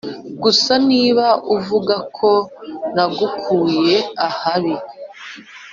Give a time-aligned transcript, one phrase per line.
[0.43, 1.25] gusa niba
[1.55, 2.29] uvugako
[2.93, 4.75] nagukuye ahabi